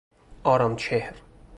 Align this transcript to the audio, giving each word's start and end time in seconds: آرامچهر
آرامچهر 0.43 1.13